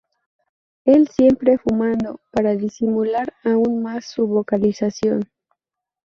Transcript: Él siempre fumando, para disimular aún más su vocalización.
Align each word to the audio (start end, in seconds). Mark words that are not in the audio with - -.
Él 0.83 1.09
siempre 1.09 1.59
fumando, 1.59 2.21
para 2.31 2.55
disimular 2.55 3.35
aún 3.43 3.83
más 3.83 4.05
su 4.09 4.25
vocalización. 4.25 5.29